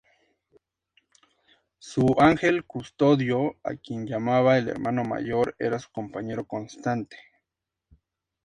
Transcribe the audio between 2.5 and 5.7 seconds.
custodio, a quien llamaba el hermano mayor,